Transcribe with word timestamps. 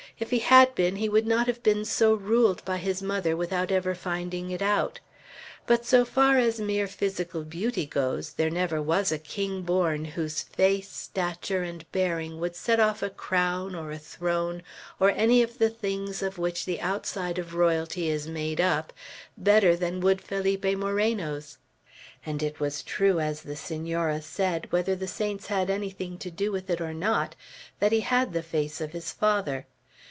If 0.19 0.29
he 0.29 0.37
had 0.37 0.75
been, 0.75 0.97
he 0.97 1.09
would 1.09 1.25
not 1.25 1.47
have 1.47 1.63
been 1.63 1.83
so 1.83 2.13
ruled 2.13 2.63
by 2.63 2.77
his 2.77 3.01
mother 3.01 3.35
without 3.35 3.71
ever 3.71 3.95
finding 3.95 4.51
it 4.51 4.61
out. 4.61 4.99
But 5.65 5.83
so 5.83 6.05
far 6.05 6.37
as 6.37 6.59
mere 6.61 6.85
physical 6.87 7.43
beauty 7.43 7.87
goes, 7.87 8.33
there 8.33 8.51
never 8.51 8.79
was 8.83 9.11
a 9.11 9.17
king 9.17 9.63
born, 9.63 10.05
whose 10.05 10.43
face, 10.43 10.91
stature, 10.91 11.63
and 11.63 11.91
bearing 11.91 12.39
would 12.39 12.55
set 12.55 12.79
off 12.79 13.01
a 13.01 13.09
crown 13.09 13.73
or 13.73 13.89
a 13.89 13.97
throne, 13.97 14.61
or 14.99 15.09
any 15.09 15.41
of 15.41 15.57
the 15.57 15.71
things 15.71 16.21
of 16.21 16.37
which 16.37 16.65
the 16.65 16.79
outside 16.81 17.39
of 17.39 17.55
royalty 17.55 18.07
is 18.07 18.27
made 18.27 18.61
up, 18.61 18.93
better 19.35 19.75
than 19.75 20.01
would 20.01 20.21
Felipe 20.21 20.77
Moreno's. 20.77 21.57
And 22.23 22.43
it 22.43 22.59
was 22.59 22.83
true, 22.83 23.19
as 23.19 23.41
the 23.41 23.55
Senora 23.55 24.21
said, 24.21 24.71
whether 24.71 24.95
the 24.95 25.07
saints 25.07 25.47
had 25.47 25.71
anything 25.71 26.19
to 26.19 26.29
do 26.29 26.51
with 26.51 26.69
it 26.69 26.79
or 26.79 26.93
not, 26.93 27.33
that 27.79 27.91
he 27.91 28.01
had 28.01 28.33
the 28.33 28.43
face 28.43 28.79
of 28.79 28.91
his 28.91 29.11
father. 29.11 29.65